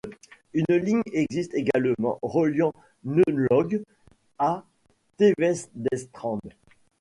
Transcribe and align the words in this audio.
Une 0.53 0.65
ligne 0.77 1.03
existe 1.13 1.53
également 1.53 2.17
reliant 2.23 2.73
Nelaug 3.03 3.83
à 4.39 4.65
Tvedestrand. 5.19 6.39